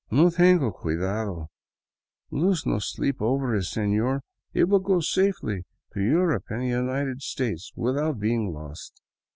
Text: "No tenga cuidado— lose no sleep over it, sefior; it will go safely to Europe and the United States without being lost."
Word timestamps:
"No 0.11 0.31
tenga 0.31 0.71
cuidado— 0.71 1.49
lose 2.31 2.65
no 2.65 2.79
sleep 2.79 3.21
over 3.21 3.55
it, 3.55 3.65
sefior; 3.65 4.21
it 4.51 4.63
will 4.63 4.79
go 4.79 4.99
safely 4.99 5.63
to 5.93 6.01
Europe 6.01 6.45
and 6.49 6.63
the 6.63 6.69
United 6.69 7.21
States 7.21 7.71
without 7.75 8.17
being 8.19 8.51
lost." 8.51 8.99